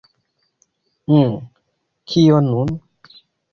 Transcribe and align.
Uh... 1.17 1.33
kio 2.15 2.39
nun? 2.49 2.69